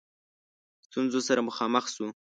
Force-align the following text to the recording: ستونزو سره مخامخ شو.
ستونزو 0.85 1.19
سره 1.27 1.41
مخامخ 1.49 1.85
شو. 1.93 2.07